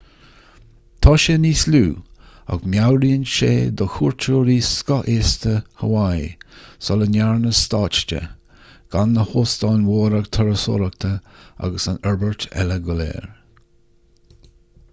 [1.05, 1.81] tá siad níos lú
[2.53, 3.49] ach meabhraíonn sé
[3.81, 6.23] do chuairteoirí scothaosta haváí
[6.87, 8.23] sula ndearnadh stát de
[8.95, 11.11] gan na hóstáin mhóra turasóireachta
[11.67, 13.29] agus an fhorbairt eile go léir